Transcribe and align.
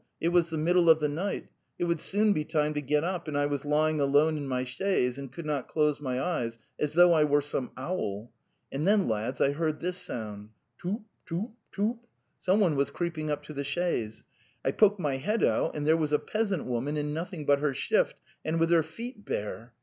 It 0.19 0.29
was 0.29 0.49
the 0.49 0.57
middle 0.57 0.89
of 0.89 0.99
the 0.99 1.07
night; 1.07 1.47
it 1.77 1.83
would 1.83 1.99
soon 1.99 2.33
be 2.33 2.43
time 2.43 2.73
to 2.73 2.81
get 2.81 3.03
up, 3.03 3.27
and 3.27 3.37
I 3.37 3.45
was 3.45 3.65
lying 3.65 4.01
alone 4.01 4.35
in 4.35 4.47
my 4.47 4.63
chaise 4.63 5.19
and 5.19 5.31
could 5.31 5.45
not 5.45 5.67
close 5.67 6.01
my 6.01 6.19
eyes, 6.19 6.57
as 6.79 6.93
though 6.95 7.13
I 7.13 7.23
were 7.23 7.39
some 7.39 7.69
owl. 7.77 8.31
And 8.71 8.87
then, 8.87 9.07
lads, 9.07 9.39
I 9.41 9.51
heard 9.51 9.79
this 9.79 9.97
sound,' 9.97 10.49
Toop! 10.81 11.03
toop! 11.27 11.51
toop!' 11.71 11.99
Someone 12.39 12.75
was 12.75 12.89
creeping 12.89 13.29
up 13.29 13.43
to 13.43 13.53
the 13.53 13.63
chaise. 13.63 14.23
I 14.65 14.71
poke 14.71 14.97
my 14.99 15.17
head 15.17 15.43
out, 15.43 15.75
and 15.75 15.85
there 15.85 15.95
was 15.95 16.11
a 16.13 16.17
peasant 16.17 16.65
woman 16.65 16.97
in 16.97 17.13
noth 17.13 17.31
ing 17.33 17.45
but 17.45 17.59
her 17.59 17.75
shift 17.75 18.19
and 18.43 18.59
with 18.59 18.71
her 18.71 18.81
feet 18.81 19.23
bare. 19.23 19.73